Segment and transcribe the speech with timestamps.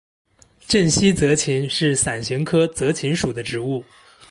[0.61, 3.83] 滇西泽芹是伞形科泽芹属的植物。